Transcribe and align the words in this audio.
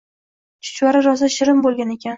Chuchvara 0.71 1.03
rosa 1.11 1.31
shirin 1.37 1.65
bo’lgan 1.69 1.99
ekan. 1.99 2.09